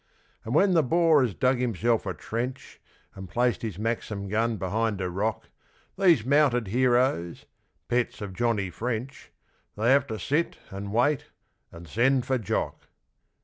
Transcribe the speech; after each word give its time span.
And 0.43 0.55
when 0.55 0.73
the 0.73 0.81
Boer 0.81 1.21
has 1.21 1.35
dug 1.35 1.59
himself 1.59 2.07
a 2.07 2.15
trench 2.15 2.81
And 3.13 3.29
placed 3.29 3.61
his 3.61 3.77
Maxim 3.77 4.29
gun 4.29 4.57
behind 4.57 4.99
a 4.99 5.11
rock, 5.11 5.51
These 5.95 6.25
mounted 6.25 6.69
heroes 6.69 7.45
pets 7.87 8.19
of 8.19 8.33
Johnny 8.33 8.71
French 8.71 9.31
They 9.77 9.91
have 9.91 10.07
to 10.07 10.17
sit 10.17 10.57
and 10.71 10.91
wait 10.91 11.25
and 11.71 11.87
send 11.87 12.25
for 12.25 12.39
Jock! 12.39 12.87